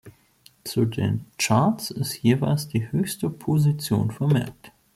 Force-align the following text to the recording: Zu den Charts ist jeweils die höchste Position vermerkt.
Zu 0.63 0.85
den 0.85 1.27
Charts 1.37 1.91
ist 1.91 2.23
jeweils 2.23 2.67
die 2.67 2.91
höchste 2.91 3.29
Position 3.29 4.09
vermerkt. 4.09 4.71